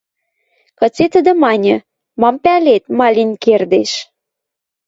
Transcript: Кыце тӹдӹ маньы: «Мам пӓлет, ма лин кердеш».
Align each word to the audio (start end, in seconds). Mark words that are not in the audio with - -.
Кыце 0.79 1.05
тӹдӹ 1.13 1.33
маньы: 1.43 1.75
«Мам 2.21 2.35
пӓлет, 2.43 2.83
ма 2.97 3.07
лин 3.15 3.31
кердеш». 3.43 3.91